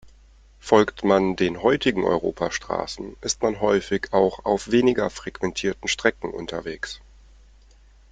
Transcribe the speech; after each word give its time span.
Folgt 0.59 1.03
man 1.03 1.35
den 1.35 1.61
heutigen 1.61 2.03
Europastraßen, 2.05 3.15
ist 3.21 3.43
man 3.43 3.61
häufig 3.61 4.07
auch 4.13 4.43
auf 4.45 4.71
weniger 4.71 5.11
frequentierten 5.11 5.87
Strecken 5.87 6.31
unterwegs. 6.31 6.99